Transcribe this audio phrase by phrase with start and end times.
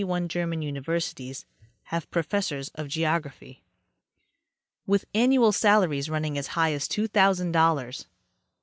[0.01, 1.45] 201 twenty one German universities
[1.83, 3.61] have professors of geography,
[4.87, 8.07] with annual salaries running as high as two thousand dollars.